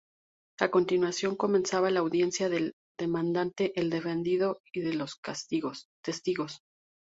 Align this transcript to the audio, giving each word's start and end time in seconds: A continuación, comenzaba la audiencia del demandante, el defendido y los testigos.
A 0.59 0.71
continuación, 0.71 1.35
comenzaba 1.35 1.91
la 1.91 1.99
audiencia 1.99 2.49
del 2.49 2.73
demandante, 2.99 3.71
el 3.79 3.91
defendido 3.91 4.57
y 4.73 4.81
los 4.93 5.19
testigos. 6.03 6.61